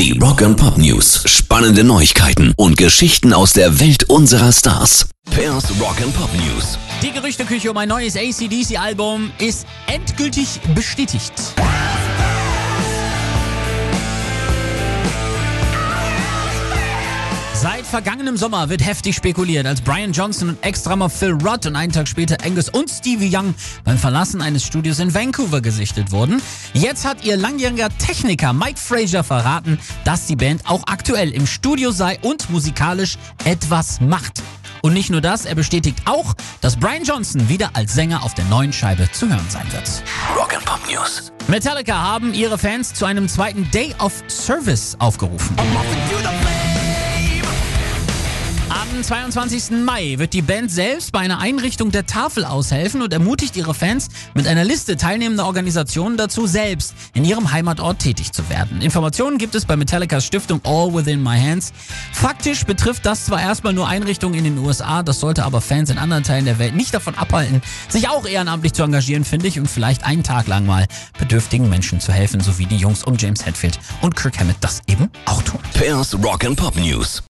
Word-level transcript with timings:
Die 0.00 0.18
Rock 0.18 0.40
and 0.40 0.56
Pop 0.56 0.78
News. 0.78 1.24
Spannende 1.26 1.84
Neuigkeiten 1.84 2.54
und 2.56 2.78
Geschichten 2.78 3.34
aus 3.34 3.52
der 3.52 3.80
Welt 3.80 4.04
unserer 4.04 4.50
Stars. 4.50 5.10
Pairs 5.30 5.70
Rock 5.78 6.00
and 6.00 6.14
Pop 6.14 6.30
News. 6.32 6.78
Die 7.02 7.12
Gerüchteküche 7.12 7.70
um 7.70 7.76
ein 7.76 7.90
neues 7.90 8.16
ACDC-Album 8.16 9.30
ist 9.38 9.66
endgültig 9.86 10.58
bestätigt. 10.74 11.34
Vergangenem 17.90 18.36
Sommer 18.36 18.68
wird 18.68 18.86
heftig 18.86 19.16
spekuliert, 19.16 19.66
als 19.66 19.80
Brian 19.80 20.12
Johnson 20.12 20.50
und 20.50 20.64
Ex-Drummer 20.64 21.10
Phil 21.10 21.32
Rudd 21.32 21.66
und 21.66 21.74
einen 21.74 21.92
Tag 21.92 22.06
später 22.06 22.36
Angus 22.44 22.68
und 22.68 22.88
Stevie 22.88 23.36
Young 23.36 23.52
beim 23.84 23.98
Verlassen 23.98 24.40
eines 24.40 24.64
Studios 24.64 25.00
in 25.00 25.12
Vancouver 25.12 25.60
gesichtet 25.60 26.12
wurden. 26.12 26.40
Jetzt 26.72 27.04
hat 27.04 27.24
ihr 27.24 27.36
langjähriger 27.36 27.88
Techniker 27.98 28.52
Mike 28.52 28.78
Frazier 28.78 29.24
verraten, 29.24 29.78
dass 30.04 30.26
die 30.26 30.36
Band 30.36 30.62
auch 30.66 30.84
aktuell 30.86 31.30
im 31.30 31.48
Studio 31.48 31.90
sei 31.90 32.18
und 32.22 32.48
musikalisch 32.50 33.18
etwas 33.44 34.00
macht. 34.00 34.40
Und 34.82 34.94
nicht 34.94 35.10
nur 35.10 35.20
das, 35.20 35.44
er 35.44 35.56
bestätigt 35.56 35.98
auch, 36.04 36.34
dass 36.60 36.76
Brian 36.76 37.02
Johnson 37.02 37.48
wieder 37.48 37.70
als 37.72 37.92
Sänger 37.92 38.22
auf 38.22 38.34
der 38.34 38.44
neuen 38.44 38.72
Scheibe 38.72 39.10
zu 39.10 39.28
hören 39.28 39.46
sein 39.48 39.66
wird. 39.72 40.02
Rock 40.36 40.54
and 40.54 40.64
Pop 40.64 40.80
News. 40.88 41.32
Metallica 41.48 41.94
haben 41.94 42.34
ihre 42.34 42.56
Fans 42.56 42.94
zu 42.94 43.04
einem 43.04 43.28
zweiten 43.28 43.68
Day 43.72 43.92
of 43.98 44.12
Service 44.28 44.96
aufgerufen. 45.00 45.56
Am 48.80 49.02
22. 49.02 49.72
Mai 49.84 50.14
wird 50.16 50.32
die 50.32 50.40
Band 50.40 50.70
selbst 50.70 51.12
bei 51.12 51.18
einer 51.18 51.38
Einrichtung 51.38 51.90
der 51.90 52.06
Tafel 52.06 52.46
aushelfen 52.46 53.02
und 53.02 53.12
ermutigt 53.12 53.54
ihre 53.58 53.74
Fans 53.74 54.08
mit 54.32 54.46
einer 54.46 54.64
Liste 54.64 54.96
teilnehmender 54.96 55.44
Organisationen 55.44 56.16
dazu, 56.16 56.46
selbst 56.46 56.94
in 57.12 57.26
ihrem 57.26 57.52
Heimatort 57.52 57.98
tätig 57.98 58.32
zu 58.32 58.48
werden. 58.48 58.80
Informationen 58.80 59.36
gibt 59.36 59.54
es 59.54 59.66
bei 59.66 59.76
Metallicas 59.76 60.24
Stiftung 60.24 60.62
All 60.64 60.94
Within 60.94 61.22
My 61.22 61.38
Hands. 61.38 61.70
Faktisch 62.14 62.64
betrifft 62.64 63.04
das 63.04 63.26
zwar 63.26 63.42
erstmal 63.42 63.74
nur 63.74 63.86
Einrichtungen 63.86 64.38
in 64.38 64.44
den 64.44 64.58
USA, 64.58 65.02
das 65.02 65.20
sollte 65.20 65.44
aber 65.44 65.60
Fans 65.60 65.90
in 65.90 65.98
anderen 65.98 66.24
Teilen 66.24 66.46
der 66.46 66.58
Welt 66.58 66.74
nicht 66.74 66.94
davon 66.94 67.14
abhalten, 67.16 67.60
sich 67.90 68.08
auch 68.08 68.26
ehrenamtlich 68.26 68.72
zu 68.72 68.82
engagieren, 68.82 69.26
finde 69.26 69.48
ich, 69.48 69.60
und 69.60 69.68
vielleicht 69.68 70.04
einen 70.04 70.22
Tag 70.22 70.46
lang 70.46 70.64
mal 70.64 70.86
bedürftigen 71.18 71.68
Menschen 71.68 72.00
zu 72.00 72.12
helfen, 72.12 72.40
so 72.40 72.56
wie 72.56 72.64
die 72.64 72.78
Jungs 72.78 73.04
um 73.04 73.18
James 73.18 73.44
Hetfield 73.44 73.78
und 74.00 74.16
Kirk 74.16 74.40
Hammett 74.40 74.56
das 74.60 74.80
eben 74.86 75.10
auch 75.26 75.42
tun. 75.42 75.60
Pairs 75.74 76.14
Rock 76.24 76.46
and 76.46 76.56
Pop 76.56 76.76
News. 76.76 77.22